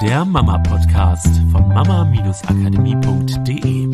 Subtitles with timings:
[0.00, 3.90] der Mama-Podcast von mama-akademie.de.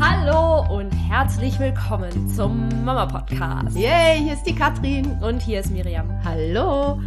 [0.00, 3.76] Hallo und herzlich willkommen zum Mama-Podcast.
[3.76, 5.18] Yay, hier ist die Katrin.
[5.20, 6.08] Und hier ist Miriam.
[6.24, 6.98] Hallo.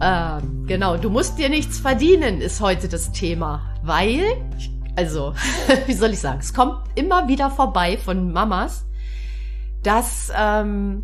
[0.00, 3.62] Ähm, genau, du musst dir nichts verdienen, ist heute das Thema.
[3.82, 4.36] Weil,
[4.94, 5.34] also,
[5.86, 8.86] wie soll ich sagen, es kommt immer wieder vorbei von Mamas,
[9.82, 11.02] dass ähm,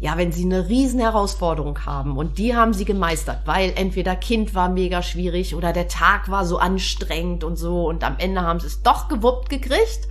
[0.00, 4.54] ja, wenn sie eine riesen Herausforderung haben und die haben sie gemeistert, weil entweder Kind
[4.54, 8.60] war mega schwierig oder der Tag war so anstrengend und so und am Ende haben
[8.60, 10.06] sie es doch gewuppt gekriegt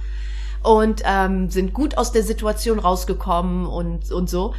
[0.61, 4.53] und ähm, sind gut aus der Situation rausgekommen und, und so.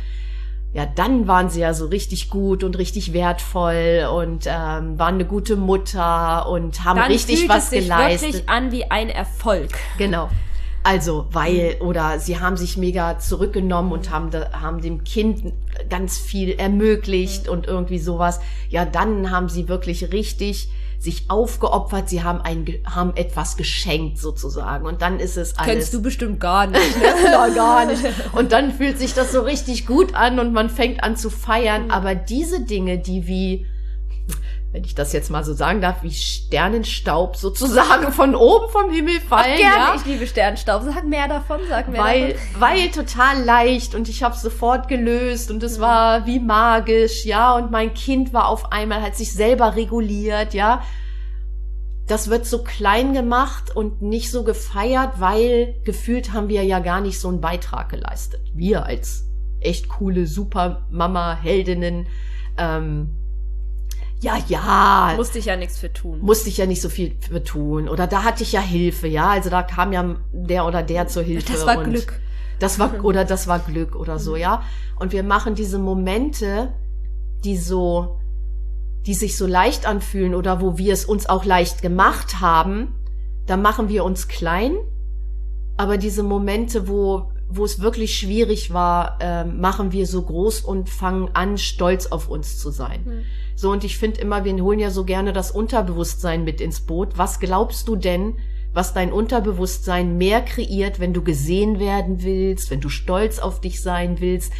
[0.73, 5.25] Ja, dann waren sie ja so richtig gut und richtig wertvoll und ähm, waren eine
[5.25, 8.33] gute Mutter und haben Dann richtig fühlt was es sich geleistet.
[8.35, 9.71] wirklich an wie ein Erfolg.
[9.97, 10.29] Genau.
[10.83, 15.53] Also, weil, oder sie haben sich mega zurückgenommen und haben, haben dem Kind
[15.91, 18.41] ganz viel ermöglicht und irgendwie sowas.
[18.71, 22.09] Ja, dann haben sie wirklich richtig sich aufgeopfert.
[22.09, 24.87] Sie haben ein, haben etwas geschenkt sozusagen.
[24.87, 25.71] Und dann ist es alles.
[25.71, 26.99] Kennst du bestimmt gar nicht.
[26.99, 27.05] Ne?
[27.25, 28.03] Ja, gar nicht.
[28.33, 31.91] Und dann fühlt sich das so richtig gut an und man fängt an zu feiern.
[31.91, 33.67] Aber diese Dinge, die wie,
[34.71, 39.19] wenn ich das jetzt mal so sagen darf, wie Sternenstaub sozusagen von oben vom Himmel
[39.21, 39.57] fallen.
[39.57, 39.95] Gerne, ja?
[39.97, 40.83] ich liebe Sternstaub.
[40.83, 42.61] Sag mehr davon, sag mehr weil, davon.
[42.61, 47.71] weil total leicht und ich habe sofort gelöst und es war wie magisch, ja, und
[47.71, 50.83] mein Kind war auf einmal, hat sich selber reguliert, ja.
[52.07, 57.01] Das wird so klein gemacht und nicht so gefeiert, weil gefühlt haben wir ja gar
[57.01, 58.41] nicht so einen Beitrag geleistet.
[58.55, 59.27] Wir als
[59.61, 62.07] echt coole Supermama-Heldinnen,
[62.57, 63.15] ähm,
[64.21, 66.19] ja, ja, Musste ich ja nichts für tun.
[66.21, 67.89] musste ich ja nicht so viel für tun.
[67.89, 69.29] Oder da hatte ich ja Hilfe, ja.
[69.29, 71.53] Also da kam ja der oder der zur Hilfe.
[71.53, 72.21] Das war Glück.
[72.59, 74.63] Das war, oder das war Glück oder so, ja.
[74.99, 76.73] Und wir machen diese Momente,
[77.45, 78.19] die so,
[79.07, 82.95] die sich so leicht anfühlen oder wo wir es uns auch leicht gemacht haben,
[83.47, 84.77] da machen wir uns klein.
[85.77, 90.91] Aber diese Momente, wo, wo es wirklich schwierig war, ähm, machen wir so groß und
[90.91, 93.05] fangen an, stolz auf uns zu sein.
[93.05, 93.23] Hm.
[93.57, 97.17] So, und ich finde immer, wir holen ja so gerne das Unterbewusstsein mit ins Boot.
[97.17, 98.37] Was glaubst du denn,
[98.75, 103.81] was dein Unterbewusstsein mehr kreiert, wenn du gesehen werden willst, wenn du stolz auf dich
[103.81, 104.53] sein willst?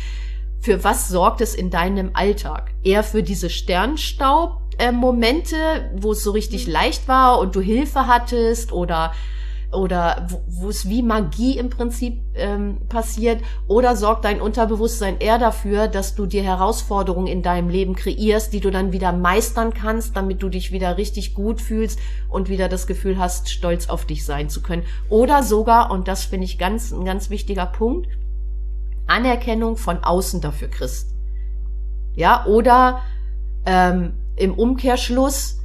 [0.61, 2.73] Für was sorgt es in deinem Alltag?
[2.83, 9.13] Eher für diese Sternstaub-Momente, wo es so richtig leicht war und du Hilfe hattest oder
[9.71, 15.89] oder wo, es wie Magie im Prinzip ähm, passiert, oder sorgt dein Unterbewusstsein eher dafür,
[15.89, 20.43] dass du dir Herausforderungen in deinem Leben kreierst, die du dann wieder meistern kannst, damit
[20.43, 21.99] du dich wieder richtig gut fühlst
[22.31, 24.85] und wieder das Gefühl hast, stolz auf dich sein zu können.
[25.11, 28.09] Oder sogar, und das finde ich ganz, ein ganz wichtiger Punkt,
[29.07, 31.15] Anerkennung von außen dafür kriegst.
[32.15, 33.03] Ja, oder
[33.67, 35.58] ähm, im Umkehrschluss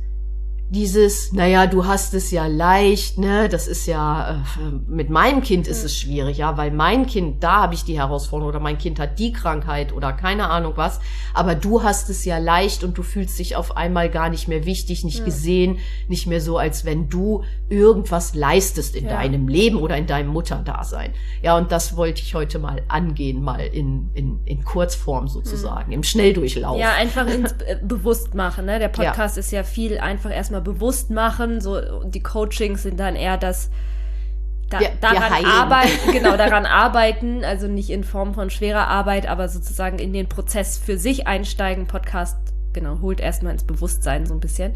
[0.70, 5.68] dieses, naja, du hast es ja leicht, ne, das ist ja, äh, mit meinem Kind
[5.68, 9.00] ist es schwierig, ja, weil mein Kind, da habe ich die Herausforderung oder mein Kind
[9.00, 11.00] hat die Krankheit oder keine Ahnung was,
[11.36, 14.66] aber du hast es ja leicht und du fühlst dich auf einmal gar nicht mehr
[14.66, 19.18] wichtig, nicht gesehen, nicht mehr so, als wenn du irgendwas leistest in Ja.
[19.18, 21.12] deinem Leben oder in deinem Mutterdasein.
[21.44, 26.04] Ja, und das wollte ich heute mal angehen, mal in, in, in Kurzform sozusagen, im
[26.04, 26.80] Schnelldurchlauf.
[26.80, 28.66] Ja, einfach ins äh, Bewusstmachen.
[28.66, 28.80] Ne?
[28.80, 31.62] Der Podcast ist ja viel einfach erstmal bewusst machen.
[31.62, 33.70] So, die Coachings sind dann eher das
[34.70, 35.46] da, Wir- wir daran heilen.
[35.46, 40.28] arbeiten, genau, daran arbeiten, also nicht in Form von schwerer Arbeit, aber sozusagen in den
[40.28, 41.86] Prozess für sich einsteigen.
[41.86, 42.38] Podcast,
[42.74, 44.74] genau, holt erstmal ins Bewusstsein so ein bisschen.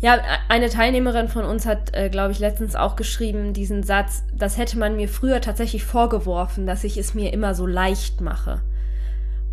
[0.00, 0.18] Ja,
[0.48, 4.78] eine Teilnehmerin von uns hat, äh, glaube ich, letztens auch geschrieben, diesen Satz, das hätte
[4.78, 8.60] man mir früher tatsächlich vorgeworfen, dass ich es mir immer so leicht mache.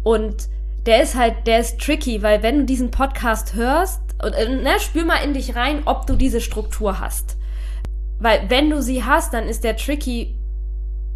[0.04, 0.48] Und
[0.85, 4.79] der ist halt, der ist tricky, weil wenn du diesen Podcast hörst, und, äh, ne,
[4.79, 7.38] spür mal in dich rein, ob du diese Struktur hast.
[8.19, 10.35] Weil wenn du sie hast, dann ist der tricky,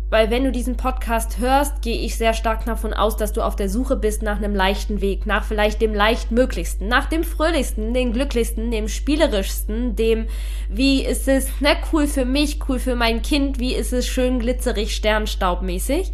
[0.10, 3.56] weil wenn du diesen Podcast hörst, gehe ich sehr stark davon aus, dass du auf
[3.56, 8.12] der Suche bist nach einem leichten Weg, nach vielleicht dem leichtmöglichsten, nach dem fröhlichsten, dem
[8.12, 10.26] glücklichsten, dem spielerischsten, dem,
[10.68, 14.40] wie ist es, ne, cool für mich, cool für mein Kind, wie ist es schön
[14.40, 16.12] glitzerig, sternstaubmäßig.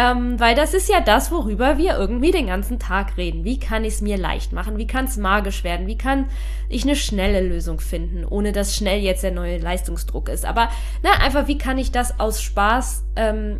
[0.00, 3.44] Ähm, weil das ist ja das, worüber wir irgendwie den ganzen Tag reden.
[3.44, 4.78] Wie kann ich es mir leicht machen?
[4.78, 5.88] Wie kann es magisch werden?
[5.88, 6.26] Wie kann
[6.68, 10.44] ich eine schnelle Lösung finden, ohne dass schnell jetzt der neue Leistungsdruck ist?
[10.44, 10.68] Aber
[11.02, 13.58] na, einfach, wie kann ich das aus Spaß, ähm,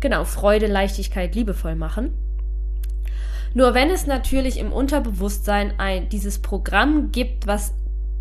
[0.00, 2.12] genau, Freude, Leichtigkeit, liebevoll machen?
[3.54, 7.72] Nur wenn es natürlich im Unterbewusstsein ein, dieses Programm gibt, was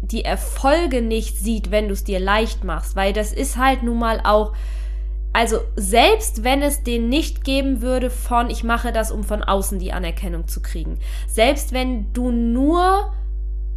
[0.01, 3.99] die Erfolge nicht sieht, wenn du es dir leicht machst, weil das ist halt nun
[3.99, 4.53] mal auch
[5.33, 9.79] also selbst wenn es den nicht geben würde von, ich mache das, um von außen
[9.79, 10.97] die Anerkennung zu kriegen,
[11.27, 13.13] selbst wenn du nur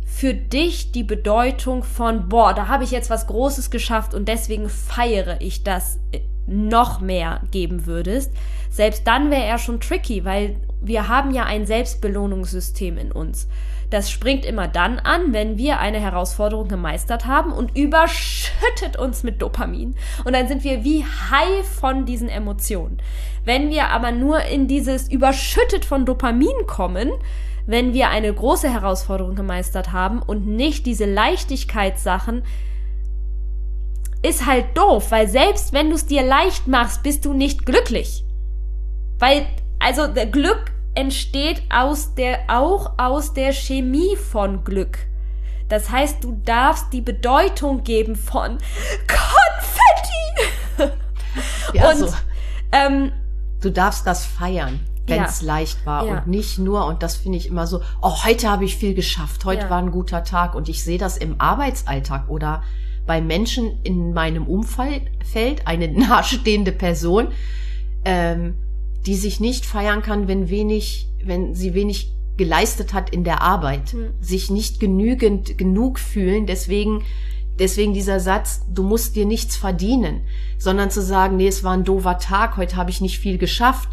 [0.05, 4.69] für dich die Bedeutung von, boah, da habe ich jetzt was Großes geschafft und deswegen
[4.69, 8.33] feiere ich das äh, noch mehr geben würdest,
[8.71, 13.49] selbst dann wäre er schon tricky, weil wir haben ja ein Selbstbelohnungssystem in uns.
[13.91, 19.43] Das springt immer dann an, wenn wir eine Herausforderung gemeistert haben und überschüttet uns mit
[19.43, 19.97] Dopamin.
[20.25, 22.99] Und dann sind wir wie high von diesen Emotionen.
[23.45, 27.11] Wenn wir aber nur in dieses überschüttet von Dopamin kommen,
[27.67, 32.43] wenn wir eine große Herausforderung gemeistert haben und nicht diese Leichtigkeitssachen,
[34.23, 38.25] ist halt doof, weil selbst wenn du es dir leicht machst, bist du nicht glücklich.
[39.19, 39.47] Weil,
[39.81, 44.99] also der Glück entsteht aus der, auch aus der Chemie von Glück.
[45.69, 48.59] Das heißt, du darfst die Bedeutung geben von
[49.07, 50.93] Konfetti.
[51.73, 52.09] Ja, und so.
[52.73, 53.13] ähm,
[53.61, 54.81] du darfst das feiern
[55.11, 55.47] wenn es ja.
[55.49, 56.13] leicht war ja.
[56.13, 59.45] und nicht nur, und das finde ich immer so, oh, heute habe ich viel geschafft,
[59.45, 59.71] heute ja.
[59.71, 62.63] war ein guter Tag und ich sehe das im Arbeitsalltag oder
[63.07, 65.03] bei Menschen in meinem Umfeld,
[65.65, 67.29] eine nahestehende Person,
[68.05, 68.55] ähm,
[69.07, 73.95] die sich nicht feiern kann, wenn wenig, wenn sie wenig geleistet hat in der Arbeit,
[73.95, 74.11] mhm.
[74.21, 77.03] sich nicht genügend genug fühlen, deswegen
[77.61, 80.23] Deswegen dieser Satz, du musst dir nichts verdienen,
[80.57, 83.91] sondern zu sagen, nee, es war ein doofer Tag, heute habe ich nicht viel geschafft,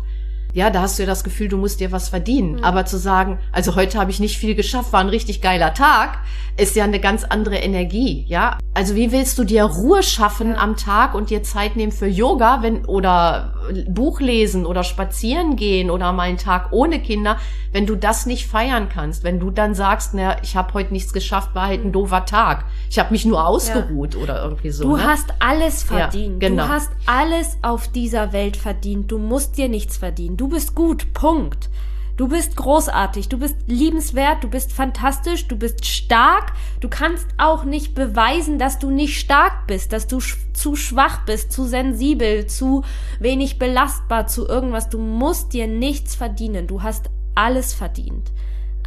[0.53, 2.53] ja, da hast du ja das Gefühl, du musst dir was verdienen.
[2.53, 2.63] Mhm.
[2.63, 6.19] Aber zu sagen, also heute habe ich nicht viel geschafft, war ein richtig geiler Tag,
[6.57, 8.57] ist ja eine ganz andere Energie, ja.
[8.73, 12.61] Also wie willst du dir Ruhe schaffen am Tag und dir Zeit nehmen für Yoga,
[12.61, 13.53] wenn oder
[13.87, 17.37] Buch lesen oder spazieren gehen oder mal einen Tag ohne Kinder,
[17.71, 21.13] wenn du das nicht feiern kannst, wenn du dann sagst, na, ich habe heute nichts
[21.13, 22.65] geschafft, war halt ein doofer Tag.
[22.89, 24.21] Ich habe mich nur ausgeruht ja.
[24.21, 24.83] oder irgendwie so.
[24.83, 25.03] Du ne?
[25.05, 26.41] hast alles verdient.
[26.41, 26.65] Ja, genau.
[26.65, 29.11] Du hast alles auf dieser Welt verdient.
[29.11, 30.37] Du musst dir nichts verdienen.
[30.37, 31.13] Du bist gut.
[31.13, 31.69] Punkt.
[32.17, 36.53] Du bist großartig, du bist liebenswert, du bist fantastisch, du bist stark.
[36.79, 41.25] Du kannst auch nicht beweisen, dass du nicht stark bist, dass du sch zu schwach
[41.25, 42.83] bist, zu sensibel, zu
[43.19, 44.89] wenig belastbar, zu irgendwas.
[44.89, 46.65] Du musst dir nichts verdienen.
[46.65, 48.31] Du hast alles verdient.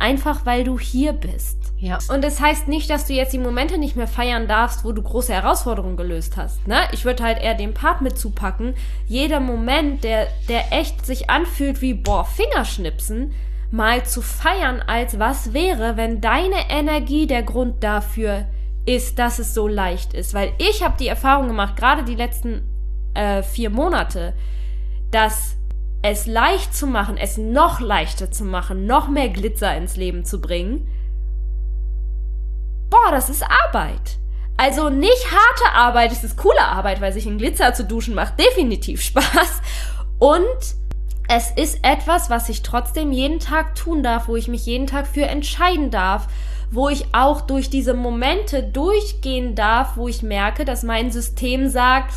[0.01, 1.59] Einfach weil du hier bist.
[1.77, 1.99] Ja.
[2.09, 5.03] Und das heißt nicht, dass du jetzt die Momente nicht mehr feiern darfst, wo du
[5.03, 6.67] große Herausforderungen gelöst hast.
[6.67, 6.77] Ne?
[6.93, 8.75] Ich würde halt eher den Part mit zupacken.
[9.07, 13.35] Jeder Moment, der, der echt sich anfühlt wie, boah, Fingerschnipsen,
[13.71, 18.47] mal zu feiern, als was wäre, wenn deine Energie der Grund dafür
[18.87, 20.33] ist, dass es so leicht ist.
[20.33, 22.63] Weil ich habe die Erfahrung gemacht, gerade die letzten
[23.13, 24.33] äh, vier Monate,
[25.11, 25.57] dass
[26.03, 30.41] es leicht zu machen, es noch leichter zu machen, noch mehr Glitzer ins Leben zu
[30.41, 30.89] bringen,
[32.89, 34.19] boah, das ist Arbeit.
[34.57, 38.39] Also nicht harte Arbeit, es ist coole Arbeit, weil sich in Glitzer zu duschen macht
[38.39, 39.63] definitiv Spaß.
[40.19, 40.45] Und
[41.29, 45.07] es ist etwas, was ich trotzdem jeden Tag tun darf, wo ich mich jeden Tag
[45.07, 46.27] für entscheiden darf,
[46.71, 52.13] wo ich auch durch diese Momente durchgehen darf, wo ich merke, dass mein System sagt,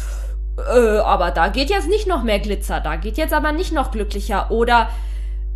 [0.57, 3.91] äh, aber da geht jetzt nicht noch mehr Glitzer, da geht jetzt aber nicht noch
[3.91, 4.89] glücklicher oder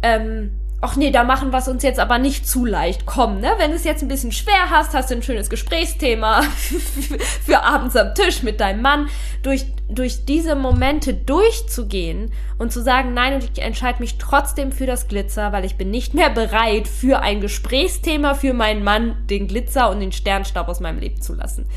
[0.01, 0.51] ähm,
[0.81, 3.05] ach nee, da machen wir es uns jetzt aber nicht zu leicht.
[3.05, 3.53] Komm, ne?
[3.57, 6.41] Wenn du es jetzt ein bisschen schwer hast, hast du ein schönes Gesprächsthema
[7.45, 9.09] für abends am Tisch mit deinem Mann.
[9.41, 14.85] Durch, durch diese Momente durchzugehen und zu sagen, nein, und ich entscheide mich trotzdem für
[14.85, 19.47] das Glitzer, weil ich bin nicht mehr bereit, für ein Gesprächsthema für meinen Mann den
[19.47, 21.67] Glitzer und den Sternstaub aus meinem Leben zu lassen.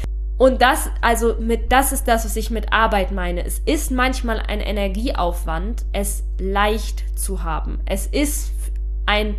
[0.41, 3.45] Und das, also mit, das ist das, was ich mit Arbeit meine.
[3.45, 7.79] Es ist manchmal ein Energieaufwand, es leicht zu haben.
[7.85, 8.51] Es ist
[9.05, 9.35] ein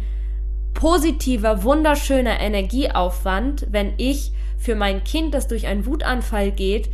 [0.75, 6.91] positiver, wunderschöner Energieaufwand, wenn ich für mein Kind, das durch einen Wutanfall geht,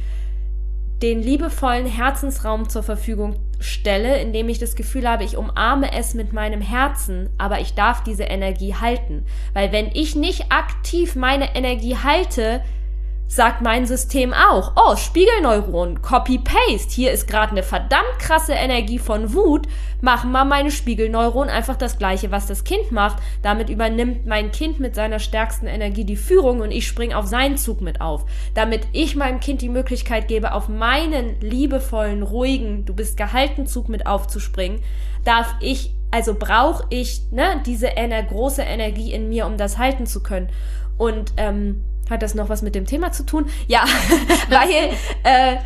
[1.02, 6.32] den liebevollen Herzensraum zur Verfügung stelle, indem ich das Gefühl habe, ich umarme es mit
[6.32, 9.26] meinem Herzen, aber ich darf diese Energie halten.
[9.52, 12.62] Weil wenn ich nicht aktiv meine Energie halte,
[13.28, 19.34] sagt mein System auch, oh, Spiegelneuron, Copy-Paste, hier ist gerade eine verdammt krasse Energie von
[19.34, 19.68] Wut,
[20.02, 23.18] machen mal meine Spiegelneuron einfach das gleiche, was das Kind macht.
[23.42, 27.58] Damit übernimmt mein Kind mit seiner stärksten Energie die Führung und ich springe auf seinen
[27.58, 28.26] Zug mit auf.
[28.54, 33.90] Damit ich meinem Kind die Möglichkeit gebe, auf meinen liebevollen, ruhigen, du bist gehalten Zug
[33.90, 34.82] mit aufzuspringen,
[35.26, 40.06] darf ich, also brauche ich ne, diese ener große Energie in mir, um das halten
[40.06, 40.50] zu können.
[40.98, 43.48] Und ähm, hat das noch was mit dem Thema zu tun?
[43.68, 43.86] Ja,
[44.50, 44.92] weil
[45.24, 45.58] äh,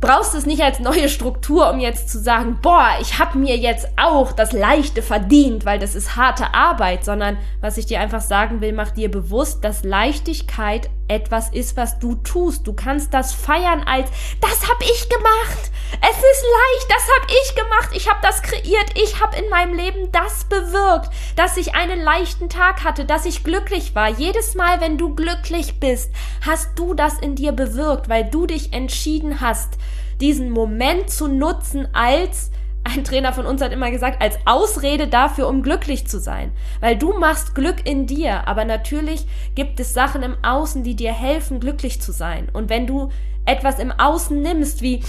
[0.00, 3.88] brauchst es nicht als neue Struktur, um jetzt zu sagen, boah, ich habe mir jetzt
[3.96, 8.60] auch das Leichte verdient, weil das ist harte Arbeit, sondern was ich dir einfach sagen
[8.60, 12.66] will, mach dir bewusst, dass Leichtigkeit etwas ist, was du tust.
[12.66, 14.08] Du kannst das feiern als,
[14.40, 15.70] das hab ich gemacht.
[16.00, 17.90] Es ist leicht, das hab ich gemacht.
[17.94, 18.90] Ich hab das kreiert.
[18.94, 23.44] Ich hab in meinem Leben das bewirkt, dass ich einen leichten Tag hatte, dass ich
[23.44, 24.08] glücklich war.
[24.08, 26.10] Jedes Mal, wenn du glücklich bist,
[26.46, 29.74] hast du das in dir bewirkt, weil du dich entschieden hast,
[30.20, 32.50] diesen Moment zu nutzen als
[32.84, 36.52] ein Trainer von uns hat immer gesagt, als Ausrede dafür, um glücklich zu sein.
[36.80, 41.12] Weil du machst Glück in dir, aber natürlich gibt es Sachen im Außen, die dir
[41.12, 42.48] helfen, glücklich zu sein.
[42.52, 43.10] Und wenn du
[43.44, 45.02] etwas im Außen nimmst, wie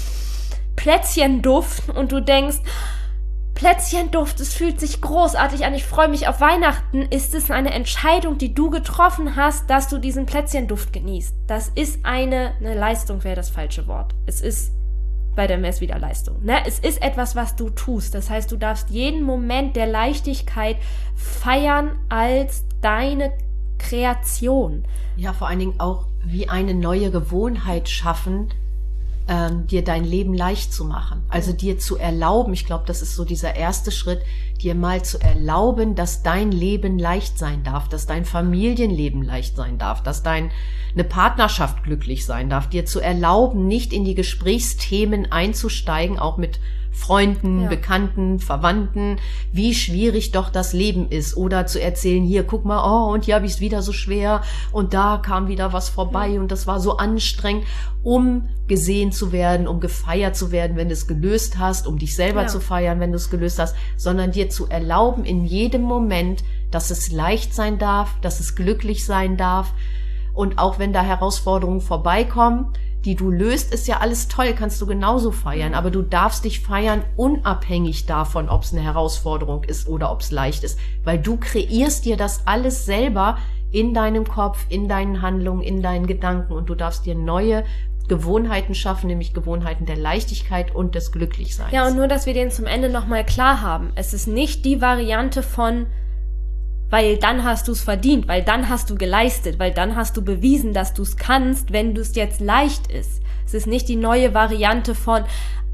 [0.76, 2.60] Plätzchenduft, und du denkst,
[3.54, 8.38] Plätzchenduft, es fühlt sich großartig an, ich freue mich auf Weihnachten, ist es eine Entscheidung,
[8.38, 11.36] die du getroffen hast, dass du diesen Plätzchenduft genießt.
[11.48, 14.16] Das ist eine, eine Leistung, wäre das falsche Wort.
[14.26, 14.72] Es ist
[15.36, 16.44] bei der Messwiederleistung.
[16.44, 16.58] Ne?
[16.66, 18.14] Es ist etwas, was du tust.
[18.14, 20.78] Das heißt, du darfst jeden Moment der Leichtigkeit
[21.16, 23.32] feiern als deine
[23.78, 24.84] Kreation.
[25.18, 28.50] Ja, vor allen Dingen auch wie eine neue Gewohnheit schaffen,
[29.28, 31.24] ähm, dir dein Leben leicht zu machen.
[31.30, 34.22] Also dir zu erlauben, ich glaube, das ist so dieser erste Schritt,
[34.62, 39.78] dir mal zu erlauben, dass dein Leben leicht sein darf, dass dein Familienleben leicht sein
[39.78, 40.52] darf, dass dein
[40.94, 46.60] eine Partnerschaft glücklich sein darf, dir zu erlauben, nicht in die Gesprächsthemen einzusteigen, auch mit
[46.92, 47.70] Freunden, ja.
[47.70, 49.18] Bekannten, Verwandten,
[49.52, 51.38] wie schwierig doch das Leben ist.
[51.38, 54.42] Oder zu erzählen, hier, guck mal, oh, und hier habe ich es wieder so schwer
[54.72, 56.42] und da kam wieder was vorbei ja.
[56.42, 57.66] und das war so anstrengend,
[58.04, 62.16] um gesehen zu werden, um gefeiert zu werden, wenn du es gelöst hast, um dich
[62.16, 62.48] selber ja.
[62.48, 66.90] zu feiern, wenn du es gelöst hast, sondern dir zu erlauben, in jedem Moment, dass
[66.90, 69.74] es leicht sein darf, dass es glücklich sein darf.
[70.34, 72.74] Und auch wenn da Herausforderungen vorbeikommen,
[73.06, 76.60] die du löst, ist ja alles toll, kannst du genauso feiern, aber du darfst dich
[76.60, 81.38] feiern unabhängig davon, ob es eine Herausforderung ist oder ob es leicht ist, weil du
[81.38, 83.38] kreierst dir das alles selber
[83.72, 87.64] in deinem Kopf, in deinen Handlungen, in deinen Gedanken und du darfst dir neue
[88.08, 91.72] Gewohnheiten schaffen, nämlich Gewohnheiten der Leichtigkeit und des Glücklichseins.
[91.72, 93.92] Ja, und nur, dass wir den zum Ende nochmal klar haben.
[93.96, 95.88] Es ist nicht die Variante von,
[96.92, 100.22] weil dann hast du es verdient, weil dann hast du geleistet, weil dann hast du
[100.22, 103.24] bewiesen, dass du es kannst, wenn du es jetzt leicht ist.
[103.46, 105.24] Es ist nicht die neue Variante von,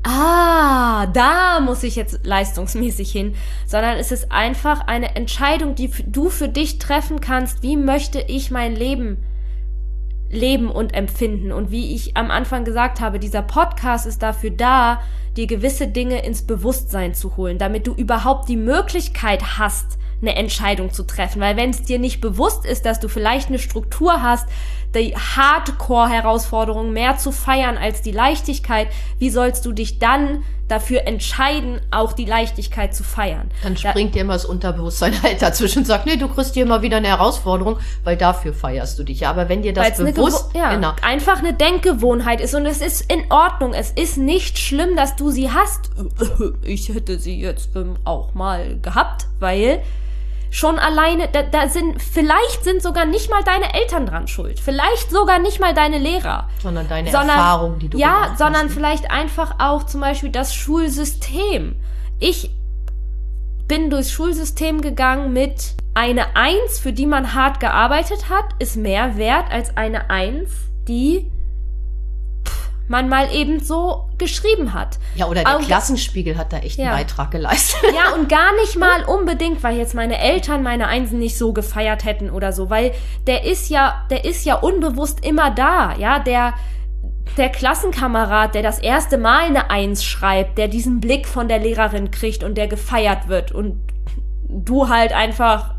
[0.03, 6.29] ah, da muss ich jetzt leistungsmäßig hin, sondern es ist einfach eine Entscheidung, die du
[6.29, 9.17] für dich treffen kannst, wie möchte ich mein Leben
[10.29, 11.51] leben und empfinden.
[11.51, 15.01] Und wie ich am Anfang gesagt habe, dieser Podcast ist dafür da,
[15.35, 20.91] dir gewisse Dinge ins Bewusstsein zu holen, damit du überhaupt die Möglichkeit hast, eine Entscheidung
[20.91, 21.41] zu treffen.
[21.41, 24.47] Weil wenn es dir nicht bewusst ist, dass du vielleicht eine Struktur hast,
[24.95, 28.87] die Hardcore-Herausforderung mehr zu feiern als die Leichtigkeit,
[29.19, 33.49] wie sollst du dich dann dafür entscheiden, auch die Leichtigkeit zu feiern?
[33.63, 36.63] Dann springt da, dir immer das Unterbewusstsein halt dazwischen und sagt, nee, du kriegst dir
[36.63, 39.21] immer wieder eine Herausforderung, weil dafür feierst du dich.
[39.21, 40.93] Ja, aber wenn dir das bewusst, ja, genau.
[41.01, 45.29] einfach eine Denkgewohnheit ist und es ist in Ordnung, es ist nicht schlimm, dass du
[45.31, 45.89] sie hast.
[46.63, 49.81] Ich hätte sie jetzt ähm, auch mal gehabt, weil
[50.49, 54.59] schon alleine, da, da sind, vielleicht sind sogar nicht mal deine Eltern dran schuld.
[54.59, 56.49] Vielleicht sogar nicht mal deine Lehrer.
[56.61, 58.73] Sondern deine sondern, Erfahrung, die du Ja, sondern hast.
[58.73, 61.75] vielleicht einfach auch zum Beispiel das Schulsystem.
[62.19, 62.51] Ich
[63.67, 69.17] bin durchs Schulsystem gegangen mit eine Eins, für die man hart gearbeitet hat, ist mehr
[69.17, 70.51] wert als eine Eins,
[70.87, 71.29] die
[72.87, 74.97] man mal eben so geschrieben hat.
[75.15, 76.85] Ja, oder der Auch, Klassenspiegel hat da echt ja.
[76.85, 77.79] einen Beitrag geleistet.
[77.95, 82.05] Ja, und gar nicht mal unbedingt, weil jetzt meine Eltern meine Einsen nicht so gefeiert
[82.05, 82.93] hätten oder so, weil
[83.27, 86.53] der ist ja, der ist ja unbewusst immer da, ja, der,
[87.35, 92.11] der Klassenkamerad, der das erste Mal eine Eins schreibt, der diesen Blick von der Lehrerin
[92.11, 93.79] kriegt und der gefeiert wird und
[94.47, 95.75] du halt einfach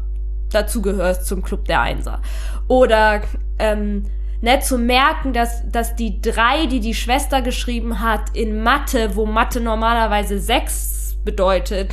[0.50, 2.20] dazugehörst zum Club der Einser.
[2.68, 3.22] Oder,
[3.58, 4.04] ähm,
[4.40, 9.26] ne, zu merken, dass, dass die drei, die die Schwester geschrieben hat, in Mathe, wo
[9.26, 11.92] Mathe normalerweise sechs bedeutet,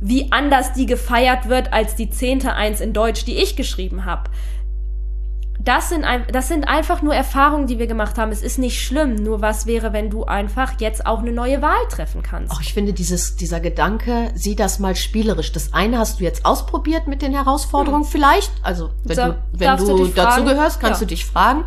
[0.00, 4.30] wie anders die gefeiert wird als die zehnte Eins in Deutsch, die ich geschrieben habe
[5.68, 8.32] das sind, das sind einfach nur Erfahrungen, die wir gemacht haben.
[8.32, 9.16] Es ist nicht schlimm.
[9.16, 12.50] Nur was wäre, wenn du einfach jetzt auch eine neue Wahl treffen kannst?
[12.52, 15.52] Auch ich finde dieses, dieser Gedanke, sieh das mal spielerisch.
[15.52, 18.10] Das eine hast du jetzt ausprobiert mit den Herausforderungen hm.
[18.10, 18.50] vielleicht.
[18.62, 21.06] Also, wenn so, du, wenn du, du dazu gehörst, kannst ja.
[21.06, 21.66] du dich fragen.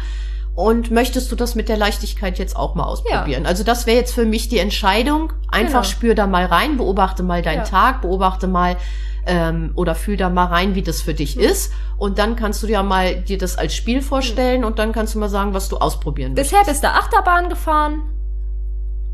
[0.56, 3.44] Und möchtest du das mit der Leichtigkeit jetzt auch mal ausprobieren?
[3.44, 3.50] Ja.
[3.50, 5.32] Also das wäre jetzt für mich die Entscheidung.
[5.50, 5.84] Einfach genau.
[5.84, 7.64] spür da mal rein, beobachte mal deinen ja.
[7.66, 8.78] Tag, beobachte mal,
[9.26, 11.44] ähm, oder fühl da mal rein, wie das für dich mhm.
[11.44, 11.74] ist.
[11.98, 14.68] Und dann kannst du dir mal dir das als Spiel vorstellen mhm.
[14.68, 16.52] und dann kannst du mal sagen, was du ausprobieren willst.
[16.52, 18.02] Bisher bist du Achterbahn gefahren.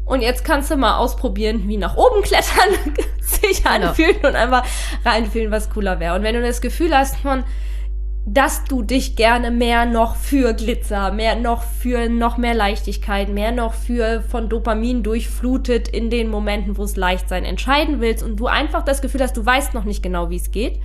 [0.06, 3.90] Und jetzt kannst du mal ausprobieren, wie nach oben klettern sich genau.
[3.90, 4.64] anfühlen und einfach
[5.04, 6.16] reinfühlen, was cooler wäre.
[6.16, 7.44] Und wenn du das Gefühl hast, man,
[8.30, 13.54] dass du dich gerne mehr noch für Glitzer, mehr noch für noch mehr Leichtigkeit, mehr
[13.54, 18.36] noch für von Dopamin durchflutet in den Momenten, wo es leicht sein entscheiden willst und
[18.36, 20.82] du einfach das Gefühl hast, du weißt noch nicht genau, wie es geht.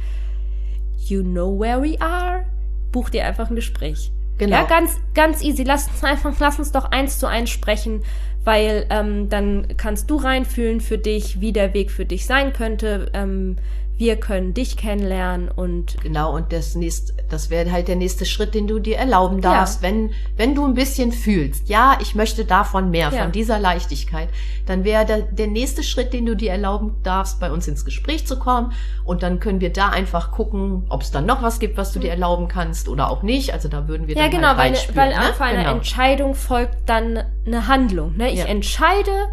[1.05, 2.45] You know where we are.
[2.93, 4.13] Buch dir einfach ein Gespräch.
[4.39, 4.57] Genau.
[4.57, 5.65] Ja, ganz, ganz easy.
[5.65, 8.05] Lass uns einfach, lass uns doch eins zu eins sprechen,
[8.45, 13.11] weil ähm, dann kannst du reinfühlen für dich, wie der Weg für dich sein könnte.
[13.15, 13.57] Ähm,
[13.99, 18.53] wir können dich kennenlernen und Genau, und das nächste, das wäre halt der nächste Schritt,
[18.53, 19.89] den du dir erlauben darfst, Ja.
[19.89, 23.23] wenn, wenn du ein bisschen fühlst, ja, ich möchte davon mehr, Ja.
[23.23, 24.29] von dieser Leichtigkeit,
[24.67, 28.27] dann wäre der, der nächste Schritt, den du dir erlauben darfst, bei uns ins Gespräch
[28.27, 28.73] zu kommen.
[29.05, 32.01] Und dann können wir da einfach gucken, ob es dann noch was gibt, was du
[32.01, 33.53] dir erlauben kannst oder auch nicht.
[33.53, 35.41] Also da würden wir ja dann genau, halt weil, reinspüren, weil ne?
[35.41, 35.77] einer genau.
[35.77, 38.17] Entscheidung folgt dann eine Handlung.
[38.17, 38.32] Ne?
[38.33, 38.47] Ich Ja.
[38.47, 39.29] entscheide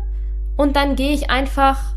[0.57, 1.95] und dann gehe ich einfach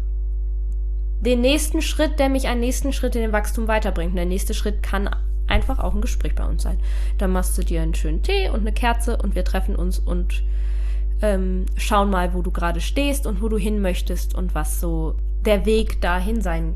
[1.20, 4.10] den nächsten Schritt, der mich einen nächsten Schritt in den Wachstum weiterbringt.
[4.10, 5.08] Und der nächste Schritt kann
[5.46, 6.78] einfach auch ein Gespräch bei uns sein.
[7.18, 10.42] Dann machst du dir einen schönen Tee und eine Kerze und wir treffen uns und
[11.20, 15.14] ähm, schauen mal, wo du gerade stehst und wo du hin möchtest und was so
[15.44, 16.74] der Weg dahin sein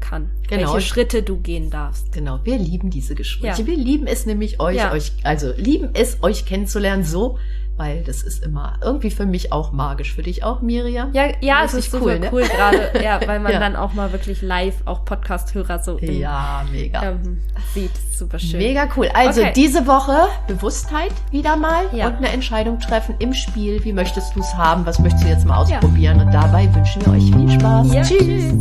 [0.00, 0.30] kann.
[0.48, 0.74] Genau.
[0.74, 2.12] Welche Schritte du gehen darfst.
[2.12, 3.62] Genau, wir lieben diese Gespräche.
[3.62, 3.66] Ja.
[3.66, 4.92] Wir lieben es nämlich euch, Ja.
[4.92, 7.38] euch, also lieben es euch kennenzulernen so,
[7.78, 10.14] weil das ist immer irgendwie für mich auch magisch.
[10.14, 11.10] Für dich auch, Miriam?
[11.14, 12.48] Ja, ja, es ist super cool, cool, ne?
[12.48, 13.60] gerade, ja, weil man Ja.
[13.60, 17.02] dann auch mal wirklich live auch Podcast-Hörer so in, Ja, mega.
[17.02, 17.38] ähm,
[17.72, 17.92] sieht.
[18.12, 18.58] Super schön.
[18.58, 19.08] Mega cool.
[19.14, 19.52] Also Okay.
[19.54, 22.08] diese Woche Bewusstheit wieder mal Ja.
[22.08, 23.82] und eine Entscheidung treffen im Spiel.
[23.84, 24.84] Wie möchtest du es haben?
[24.84, 26.20] Was möchtest du jetzt mal ausprobieren?
[26.20, 27.94] Und dabei wünschen wir euch viel Spaß.
[27.94, 28.52] Ja, Tschüss.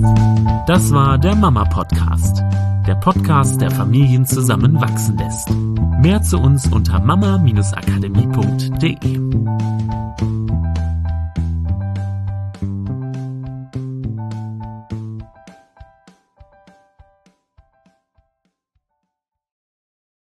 [0.67, 2.43] Das war der Mama Podcast.
[2.87, 5.49] Der Podcast, der Familien zusammenwachsen lässt.
[6.01, 9.19] Mehr zu uns unter mama-akademie.de.